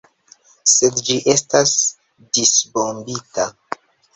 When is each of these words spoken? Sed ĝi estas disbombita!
Sed 0.75 0.97
ĝi 1.09 1.17
estas 1.35 1.75
disbombita! 2.39 3.47